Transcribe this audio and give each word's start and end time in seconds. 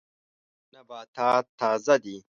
نباتات 0.73 1.45
تازه 1.59 1.95
دي. 2.03 2.15